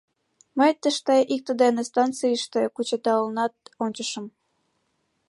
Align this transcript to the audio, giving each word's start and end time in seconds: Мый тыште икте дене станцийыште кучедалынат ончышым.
Мый 0.57 0.71
тыште 0.81 1.15
икте 1.33 1.53
дене 1.61 1.81
станцийыште 1.89 2.61
кучедалынат 2.75 3.53
ончышым. 3.83 4.25